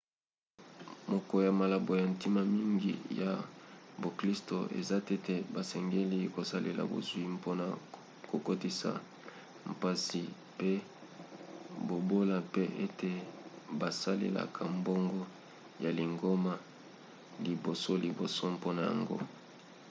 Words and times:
moko 1.11 1.35
ya 1.45 1.51
malako 1.59 1.91
ya 2.01 2.05
ntina 2.11 2.41
mingi 2.55 2.93
ya 3.21 3.31
boklisto 4.03 4.57
eza 4.79 4.97
tete 5.09 5.35
basengeli 5.53 6.19
kosalela 6.35 6.83
bozwi 6.91 7.23
mpona 7.35 7.65
kokotisa 8.29 8.91
mpasi 9.71 10.23
pe 10.57 10.71
bobola 11.87 12.37
pe 12.53 12.63
ete 12.85 13.11
basalelaka 13.79 14.61
mbongo 14.77 15.21
ya 15.83 15.91
lingomba 15.97 16.53
libosoliboso 17.45 18.43
mpona 18.55 18.81
yango 18.89 19.17